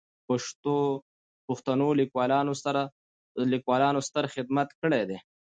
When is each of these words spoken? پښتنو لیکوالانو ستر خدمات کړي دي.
پښتنو 1.47 1.87
لیکوالانو 3.53 4.01
ستر 4.09 4.23
خدمات 4.33 4.69
کړي 4.81 5.01
دي. 5.09 5.17